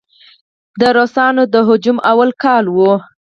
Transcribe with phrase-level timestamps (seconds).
[0.79, 2.77] د روسانو د هجوم اول کال و.